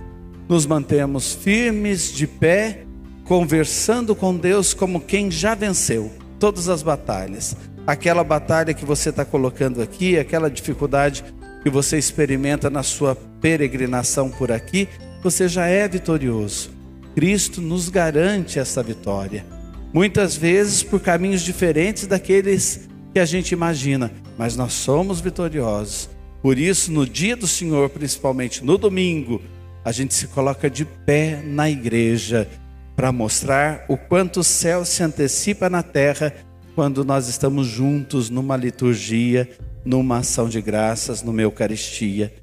nos 0.50 0.66
mantemos 0.66 1.34
firmes, 1.34 2.12
de 2.12 2.28
pé, 2.28 2.84
conversando 3.24 4.14
com 4.14 4.36
Deus 4.36 4.74
como 4.74 5.00
quem 5.00 5.32
já 5.32 5.56
venceu 5.56 6.12
todas 6.38 6.68
as 6.68 6.84
batalhas. 6.84 7.56
Aquela 7.86 8.22
batalha 8.22 8.74
que 8.74 8.84
você 8.84 9.12
está 9.12 9.24
colocando 9.24 9.82
aqui, 9.82 10.20
aquela 10.20 10.52
dificuldade 10.52 11.24
que 11.68 11.70
você 11.70 11.98
experimenta 11.98 12.70
na 12.70 12.82
sua 12.82 13.14
peregrinação 13.14 14.30
por 14.30 14.54
aqui, 14.54 14.88
você 15.22 15.50
já 15.50 15.66
é 15.66 15.86
vitorioso. 15.86 16.70
Cristo 17.14 17.60
nos 17.60 17.90
garante 17.90 18.58
essa 18.58 18.82
vitória. 18.82 19.46
Muitas 19.92 20.38
vezes 20.38 20.82
por 20.82 21.02
caminhos 21.02 21.42
diferentes 21.42 22.08
daqueles 22.08 22.88
que 23.12 23.20
a 23.20 23.26
gente 23.26 23.52
imagina, 23.52 24.14
mas 24.38 24.56
nós 24.56 24.72
somos 24.72 25.20
vitoriosos. 25.20 26.10
Por 26.42 26.58
isso, 26.58 26.90
no 26.90 27.06
dia 27.06 27.36
do 27.36 27.48
Senhor, 27.48 27.90
principalmente 27.90 28.64
no 28.64 28.78
domingo, 28.78 29.42
a 29.84 29.92
gente 29.92 30.14
se 30.14 30.28
coloca 30.28 30.70
de 30.70 30.86
pé 30.86 31.42
na 31.44 31.70
igreja 31.70 32.48
para 32.96 33.12
mostrar 33.12 33.84
o 33.90 33.98
quanto 33.98 34.40
o 34.40 34.44
céu 34.44 34.86
se 34.86 35.04
antecipa 35.04 35.70
na 35.70 35.84
terra 35.84 36.34
quando 36.74 37.04
nós 37.04 37.28
estamos 37.28 37.68
juntos 37.68 38.30
numa 38.30 38.56
liturgia, 38.56 39.50
numa 39.88 40.18
ação 40.18 40.50
de 40.50 40.62
graças, 40.62 41.24
numa 41.24 41.42
Eucaristia. 41.42 42.34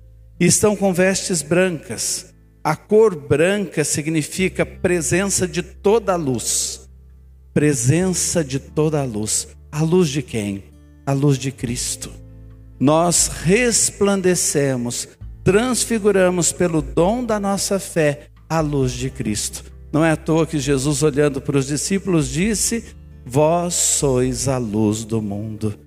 E 0.41 0.47
estão 0.47 0.75
com 0.75 0.93
vestes 0.93 1.43
brancas. 1.43 2.33
A 2.63 2.75
cor 2.75 3.15
branca 3.15 3.85
significa 3.85 4.65
presença 4.65 5.47
de 5.47 5.63
toda 5.63 6.15
a 6.15 6.17
luz. 6.17 6.89
Presença 7.53 8.43
de 8.43 8.59
toda 8.59 9.01
a 9.01 9.05
luz. 9.05 9.49
A 9.71 9.83
luz 9.83 10.09
de 10.09 10.23
quem? 10.23 10.65
A 11.05 11.13
luz 11.13 11.37
de 11.37 11.53
Cristo. 11.53 12.11
Nós 12.81 13.29
resplandecemos, 13.29 15.07
transfiguramos 15.45 16.51
pelo 16.51 16.81
dom 16.81 17.23
da 17.25 17.39
nossa 17.39 17.79
fé 17.79 18.29
a 18.49 18.61
luz 18.61 18.93
de 18.93 19.11
Cristo. 19.11 19.65
Não 19.93 20.05
é 20.05 20.13
à 20.13 20.17
toa 20.17 20.47
que 20.47 20.59
Jesus, 20.59 21.03
olhando 21.03 21.41
para 21.41 21.59
os 21.59 21.67
discípulos, 21.67 22.29
disse: 22.29 22.85
Vós 23.25 23.75
sois 23.75 24.49
a 24.49 24.59
luz 24.59 25.05
do 25.05 25.21
mundo, 25.23 25.79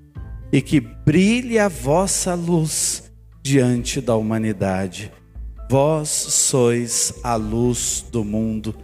e 0.51 0.62
que 0.62 0.80
brilhe 0.80 1.60
a 1.60 1.68
vossa 1.68 2.34
luz 2.34 3.12
diante 3.44 4.01
da 4.01 4.16
humanidade. 4.16 5.12
Vós 5.70 6.10
sois 6.10 7.13
a 7.24 7.36
luz 7.36 8.06
do 8.12 8.24
mundo, 8.24 8.75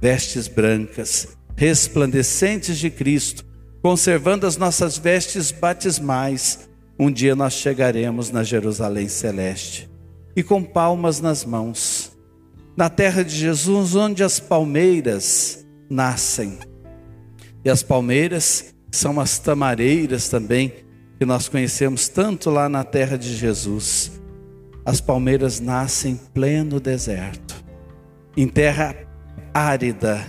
vestes 0.00 0.48
brancas, 0.48 1.36
resplandecentes 1.56 2.78
de 2.78 2.90
Cristo, 2.90 3.44
conservando 3.82 4.46
as 4.46 4.56
nossas 4.56 4.96
vestes 4.96 5.50
batismais. 5.50 6.68
Um 6.98 7.10
dia 7.10 7.34
nós 7.34 7.52
chegaremos 7.54 8.30
na 8.30 8.42
Jerusalém 8.42 9.08
celeste 9.08 9.90
e 10.34 10.42
com 10.42 10.62
palmas 10.62 11.20
nas 11.20 11.44
mãos, 11.44 12.12
na 12.76 12.88
terra 12.88 13.22
de 13.22 13.34
Jesus, 13.34 13.94
onde 13.94 14.22
as 14.22 14.40
palmeiras 14.40 15.66
nascem. 15.88 16.58
E 17.64 17.68
as 17.68 17.82
palmeiras 17.82 18.74
são 18.90 19.20
as 19.20 19.38
tamareiras 19.38 20.28
também, 20.28 20.72
que 21.20 21.26
nós 21.26 21.50
conhecemos 21.50 22.08
tanto 22.08 22.48
lá 22.48 22.66
na 22.66 22.82
terra 22.82 23.18
de 23.18 23.36
Jesus. 23.36 24.10
As 24.86 25.02
palmeiras 25.02 25.60
nascem 25.60 26.12
em 26.12 26.16
pleno 26.16 26.80
deserto, 26.80 27.62
em 28.34 28.48
terra 28.48 28.96
árida. 29.52 30.26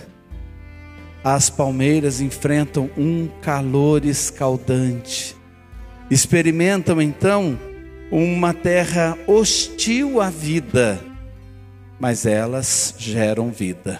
As 1.24 1.48
palmeiras 1.48 2.20
enfrentam 2.20 2.90
um 2.94 3.26
calor 3.40 4.04
escaldante. 4.04 5.34
Experimentam 6.10 7.00
então 7.00 7.58
uma 8.10 8.52
terra 8.52 9.16
hostil 9.26 10.20
à 10.20 10.28
vida, 10.28 11.00
mas 11.98 12.26
elas 12.26 12.94
geram 12.98 13.50
vida. 13.50 13.98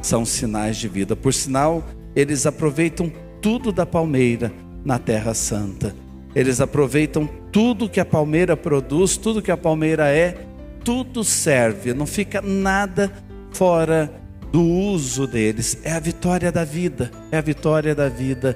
São 0.00 0.24
sinais 0.24 0.78
de 0.78 0.88
vida. 0.88 1.14
Por 1.14 1.34
sinal, 1.34 1.84
eles 2.14 2.46
aproveitam 2.46 3.12
tudo 3.42 3.70
da 3.70 3.84
palmeira 3.84 4.50
na 4.82 4.98
Terra 4.98 5.34
Santa. 5.34 6.05
Eles 6.36 6.60
aproveitam 6.60 7.26
tudo 7.50 7.88
que 7.88 7.98
a 7.98 8.04
palmeira 8.04 8.54
produz, 8.54 9.16
tudo 9.16 9.40
que 9.40 9.50
a 9.50 9.56
palmeira 9.56 10.10
é, 10.10 10.36
tudo 10.84 11.24
serve, 11.24 11.94
não 11.94 12.04
fica 12.04 12.42
nada 12.42 13.10
fora 13.54 14.12
do 14.52 14.60
uso 14.62 15.26
deles. 15.26 15.78
É 15.82 15.92
a 15.92 15.98
vitória 15.98 16.52
da 16.52 16.62
vida, 16.62 17.10
é 17.32 17.38
a 17.38 17.40
vitória 17.40 17.94
da 17.94 18.10
vida, 18.10 18.54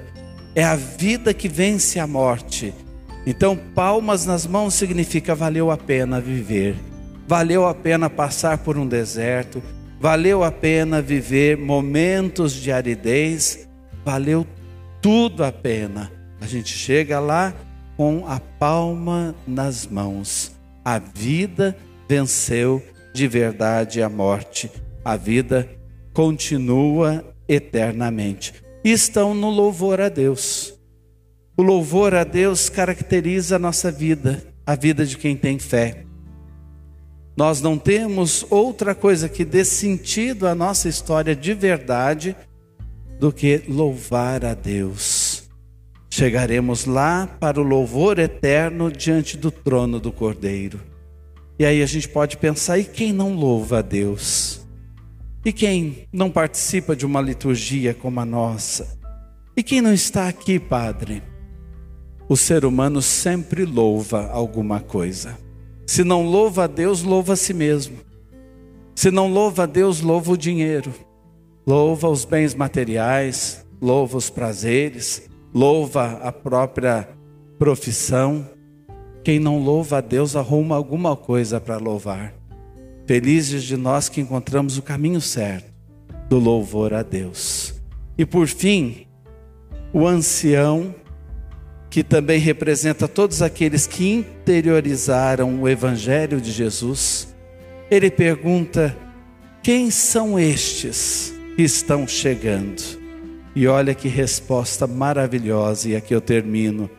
é 0.53 0.63
a 0.63 0.75
vida 0.75 1.33
que 1.33 1.49
vence 1.49 1.99
a 1.99 2.05
morte. 2.05 2.71
Então, 3.25 3.57
palmas 3.73 4.27
nas 4.27 4.45
mãos 4.45 4.75
significa 4.75 5.33
valeu 5.33 5.71
a 5.71 5.77
pena 5.77 6.21
viver, 6.21 6.75
valeu 7.27 7.65
a 7.65 7.73
pena 7.73 8.11
passar 8.11 8.59
por 8.59 8.77
um 8.77 8.87
deserto, 8.87 9.59
valeu 9.99 10.43
a 10.43 10.51
pena 10.51 11.01
viver 11.01 11.57
momentos 11.57 12.53
de 12.53 12.71
aridez, 12.71 13.67
valeu 14.05 14.45
tudo 15.01 15.43
a 15.43 15.51
pena. 15.51 16.11
A 16.39 16.45
gente 16.45 16.69
chega 16.77 17.19
lá 17.19 17.51
com 18.01 18.25
a 18.25 18.39
palma 18.39 19.35
nas 19.45 19.85
mãos. 19.85 20.53
A 20.83 20.97
vida 20.97 21.77
venceu 22.09 22.81
de 23.13 23.27
verdade 23.27 24.01
a 24.01 24.09
morte. 24.09 24.71
A 25.05 25.15
vida 25.15 25.69
continua 26.11 27.23
eternamente. 27.47 28.55
Estão 28.83 29.35
no 29.35 29.51
louvor 29.51 30.01
a 30.01 30.09
Deus. 30.09 30.73
O 31.55 31.61
louvor 31.61 32.15
a 32.15 32.23
Deus 32.23 32.69
caracteriza 32.69 33.57
a 33.57 33.59
nossa 33.59 33.91
vida, 33.91 34.51
a 34.65 34.73
vida 34.73 35.05
de 35.05 35.15
quem 35.15 35.35
tem 35.35 35.59
fé. 35.59 36.03
Nós 37.37 37.61
não 37.61 37.77
temos 37.77 38.43
outra 38.49 38.95
coisa 38.95 39.29
que 39.29 39.45
dê 39.45 39.63
sentido 39.63 40.47
à 40.47 40.55
nossa 40.55 40.89
história 40.89 41.35
de 41.35 41.53
verdade 41.53 42.35
do 43.19 43.31
que 43.31 43.61
louvar 43.67 44.43
a 44.43 44.55
Deus 44.55 45.20
chegaremos 46.11 46.85
lá 46.85 47.25
para 47.25 47.59
o 47.59 47.63
louvor 47.63 48.19
eterno 48.19 48.91
diante 48.91 49.37
do 49.37 49.49
trono 49.49 49.97
do 49.99 50.11
Cordeiro. 50.11 50.81
E 51.57 51.65
aí 51.65 51.81
a 51.81 51.85
gente 51.85 52.09
pode 52.09 52.37
pensar: 52.37 52.77
e 52.77 52.83
quem 52.83 53.13
não 53.13 53.33
louva 53.33 53.79
a 53.79 53.81
Deus? 53.81 54.61
E 55.43 55.51
quem 55.51 56.07
não 56.11 56.29
participa 56.29 56.95
de 56.95 57.05
uma 57.05 57.21
liturgia 57.21 57.93
como 57.93 58.19
a 58.19 58.25
nossa? 58.25 58.99
E 59.55 59.63
quem 59.63 59.81
não 59.81 59.93
está 59.93 60.27
aqui, 60.27 60.59
Padre? 60.59 61.23
O 62.29 62.37
ser 62.37 62.63
humano 62.63 63.01
sempre 63.01 63.65
louva 63.65 64.29
alguma 64.31 64.79
coisa. 64.79 65.37
Se 65.87 66.03
não 66.03 66.25
louva 66.25 66.65
a 66.65 66.67
Deus, 66.67 67.01
louva 67.01 67.33
a 67.33 67.35
si 67.35 67.53
mesmo. 67.53 67.97
Se 68.93 69.09
não 69.09 69.27
louva 69.31 69.63
a 69.63 69.65
Deus, 69.65 69.99
louva 69.99 70.33
o 70.33 70.37
dinheiro, 70.37 70.93
louva 71.65 72.07
os 72.07 72.23
bens 72.23 72.53
materiais, 72.53 73.65
louva 73.81 74.17
os 74.17 74.29
prazeres, 74.29 75.30
louva 75.53 76.19
a 76.23 76.31
própria 76.31 77.07
profissão. 77.57 78.47
Quem 79.23 79.39
não 79.39 79.59
louva 79.59 79.97
a 79.97 80.01
Deus 80.01 80.35
arruma 80.35 80.75
alguma 80.75 81.15
coisa 81.15 81.59
para 81.59 81.77
louvar. 81.77 82.33
Felizes 83.05 83.63
de 83.63 83.77
nós 83.77 84.09
que 84.09 84.21
encontramos 84.21 84.77
o 84.77 84.81
caminho 84.81 85.21
certo 85.21 85.71
do 86.29 86.39
louvor 86.39 86.93
a 86.93 87.03
Deus. 87.03 87.75
E 88.17 88.25
por 88.25 88.47
fim, 88.47 89.05
o 89.93 90.07
ancião, 90.07 90.95
que 91.89 92.03
também 92.03 92.39
representa 92.39 93.07
todos 93.07 93.41
aqueles 93.41 93.85
que 93.85 94.09
interiorizaram 94.09 95.61
o 95.61 95.67
Evangelho 95.67 96.39
de 96.39 96.51
Jesus, 96.51 97.35
ele 97.89 98.09
pergunta: 98.09 98.95
quem 99.61 99.91
são 99.91 100.39
estes 100.39 101.33
que 101.55 101.63
estão 101.63 102.07
chegando? 102.07 103.00
E 103.55 103.67
olha 103.67 103.93
que 103.93 104.07
resposta 104.07 104.87
maravilhosa, 104.87 105.89
e 105.89 105.95
aqui 105.95 106.13
eu 106.13 106.21
termino. 106.21 106.89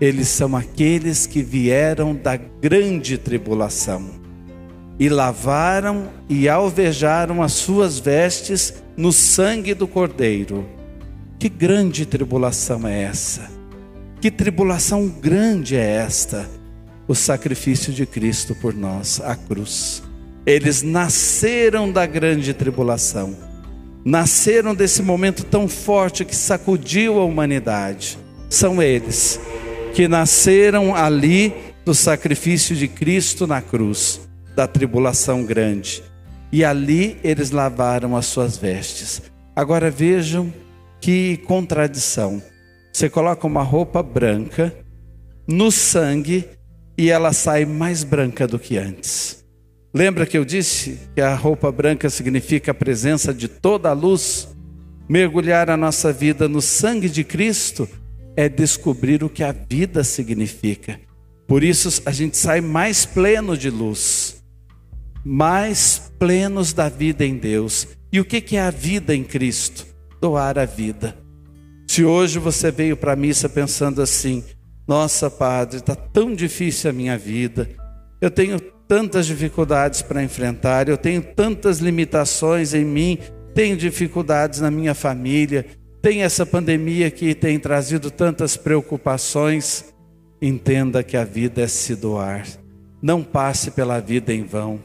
Eles 0.00 0.28
são 0.28 0.56
aqueles 0.56 1.26
que 1.26 1.42
vieram 1.42 2.14
da 2.14 2.36
grande 2.36 3.16
tribulação 3.16 4.24
e 4.98 5.08
lavaram 5.08 6.08
e 6.28 6.48
alvejaram 6.48 7.42
as 7.42 7.52
suas 7.52 7.98
vestes 7.98 8.74
no 8.96 9.12
sangue 9.12 9.74
do 9.74 9.86
Cordeiro. 9.88 10.68
Que 11.38 11.48
grande 11.48 12.06
tribulação 12.06 12.86
é 12.86 13.02
essa? 13.02 13.50
Que 14.20 14.30
tribulação 14.30 15.08
grande 15.08 15.76
é 15.76 15.84
esta? 15.84 16.48
O 17.06 17.14
sacrifício 17.14 17.92
de 17.92 18.06
Cristo 18.06 18.54
por 18.54 18.72
nós, 18.72 19.20
a 19.20 19.34
cruz. 19.34 20.02
Eles 20.46 20.82
nasceram 20.82 21.90
da 21.90 22.06
grande 22.06 22.54
tribulação, 22.54 23.36
nasceram 24.04 24.74
desse 24.74 25.02
momento 25.02 25.44
tão 25.44 25.66
forte 25.66 26.24
que 26.24 26.36
sacudiu 26.36 27.18
a 27.18 27.24
humanidade. 27.24 28.18
São 28.50 28.82
eles 28.82 29.40
que 29.94 30.06
nasceram 30.06 30.94
ali 30.94 31.54
do 31.84 31.94
sacrifício 31.94 32.74
de 32.74 32.88
Cristo 32.88 33.46
na 33.46 33.62
cruz, 33.62 34.20
da 34.54 34.66
tribulação 34.66 35.44
grande. 35.44 36.02
E 36.52 36.64
ali 36.64 37.16
eles 37.22 37.50
lavaram 37.50 38.16
as 38.16 38.26
suas 38.26 38.56
vestes. 38.56 39.22
Agora 39.56 39.90
vejam 39.90 40.52
que 41.00 41.36
contradição. 41.38 42.42
Você 42.92 43.08
coloca 43.08 43.46
uma 43.46 43.62
roupa 43.62 44.02
branca 44.02 44.74
no 45.46 45.70
sangue 45.70 46.48
e 46.96 47.10
ela 47.10 47.32
sai 47.32 47.64
mais 47.64 48.04
branca 48.04 48.46
do 48.46 48.58
que 48.58 48.78
antes. 48.78 49.43
Lembra 49.94 50.26
que 50.26 50.36
eu 50.36 50.44
disse 50.44 50.98
que 51.14 51.20
a 51.20 51.36
roupa 51.36 51.70
branca 51.70 52.10
significa 52.10 52.72
a 52.72 52.74
presença 52.74 53.32
de 53.32 53.46
toda 53.46 53.90
a 53.90 53.92
luz? 53.92 54.48
Mergulhar 55.08 55.70
a 55.70 55.76
nossa 55.76 56.12
vida 56.12 56.48
no 56.48 56.60
sangue 56.60 57.08
de 57.08 57.22
Cristo 57.22 57.88
é 58.36 58.48
descobrir 58.48 59.22
o 59.22 59.30
que 59.30 59.44
a 59.44 59.52
vida 59.52 60.02
significa. 60.02 60.98
Por 61.46 61.62
isso 61.62 62.02
a 62.04 62.10
gente 62.10 62.36
sai 62.36 62.60
mais 62.60 63.06
pleno 63.06 63.56
de 63.56 63.70
luz, 63.70 64.42
mais 65.24 66.10
plenos 66.18 66.72
da 66.72 66.88
vida 66.88 67.24
em 67.24 67.36
Deus. 67.36 67.86
E 68.10 68.18
o 68.18 68.24
que 68.24 68.56
é 68.56 68.62
a 68.62 68.70
vida 68.70 69.14
em 69.14 69.22
Cristo? 69.22 69.86
Doar 70.20 70.58
a 70.58 70.64
vida. 70.64 71.16
Se 71.86 72.04
hoje 72.04 72.40
você 72.40 72.72
veio 72.72 72.96
para 72.96 73.12
a 73.12 73.16
missa 73.16 73.48
pensando 73.48 74.02
assim, 74.02 74.42
nossa, 74.88 75.30
Padre, 75.30 75.76
está 75.76 75.94
tão 75.94 76.34
difícil 76.34 76.90
a 76.90 76.92
minha 76.92 77.16
vida. 77.16 77.70
Eu 78.20 78.30
tenho 78.30 78.58
tantas 78.88 79.26
dificuldades 79.26 80.02
para 80.02 80.22
enfrentar, 80.22 80.88
eu 80.88 80.96
tenho 80.96 81.22
tantas 81.22 81.78
limitações 81.78 82.74
em 82.74 82.84
mim, 82.84 83.18
tenho 83.54 83.76
dificuldades 83.76 84.60
na 84.60 84.70
minha 84.70 84.94
família, 84.94 85.66
tem 86.02 86.22
essa 86.22 86.44
pandemia 86.44 87.10
que 87.10 87.34
tem 87.34 87.58
trazido 87.58 88.10
tantas 88.10 88.56
preocupações. 88.56 89.92
Entenda 90.40 91.02
que 91.02 91.16
a 91.16 91.24
vida 91.24 91.62
é 91.62 91.68
se 91.68 91.96
doar. 91.96 92.46
Não 93.00 93.22
passe 93.22 93.70
pela 93.70 94.00
vida 94.00 94.32
em 94.32 94.44
vão. 94.44 94.78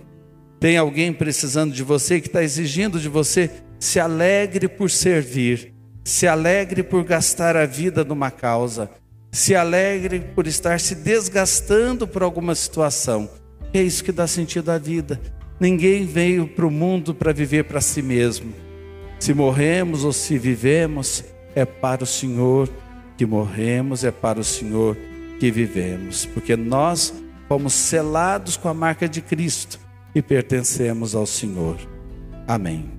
Tem 0.60 0.78
alguém 0.78 1.12
precisando 1.12 1.74
de 1.74 1.84
você 1.84 2.22
que 2.22 2.28
está 2.28 2.42
exigindo 2.42 3.00
de 3.00 3.10
você, 3.10 3.50
se 3.80 4.00
alegre 4.00 4.70
por 4.70 4.90
servir, 4.90 5.74
se 6.04 6.28
alegre 6.28 6.84
por 6.84 7.04
gastar 7.04 7.58
a 7.58 7.66
vida 7.66 8.04
numa 8.06 8.32
causa 8.32 8.90
se 9.32 9.56
alegre 9.56 10.20
por 10.20 10.48
estar 10.48 10.80
se 10.80 10.96
desgastando 10.96 12.08
por 12.08 12.24
alguma 12.24 12.56
situação. 12.56 13.30
É 13.74 13.82
isso 13.82 14.04
que 14.04 14.12
dá 14.12 14.26
sentido 14.28 14.70
à 14.70 14.78
vida. 14.78 15.20
Ninguém 15.60 16.06
veio 16.06 16.48
para 16.48 16.66
o 16.66 16.72
mundo 16.72 17.14
para 17.14 17.34
viver 17.34 17.66
para 17.66 17.82
si 17.82 18.02
mesmo. 18.02 18.54
Se 19.20 19.34
morremos 19.34 20.04
ou 20.06 20.14
se 20.14 20.38
vivemos, 20.38 21.24
é 21.54 21.66
para 21.66 22.04
o 22.04 22.08
Senhor 22.08 22.70
que 23.18 23.26
morremos, 23.26 24.04
é 24.04 24.12
para 24.12 24.40
o 24.40 24.44
Senhor 24.44 24.96
que 25.40 25.52
vivemos, 25.52 26.26
porque 26.26 26.56
nós 26.56 27.14
fomos 27.48 27.74
selados 27.74 28.56
com 28.56 28.70
a 28.70 28.74
marca 28.74 29.10
de 29.10 29.22
Cristo 29.22 29.80
e 30.16 30.22
pertencemos 30.22 31.16
ao 31.16 31.26
Senhor. 31.26 31.78
Amém. 32.48 32.90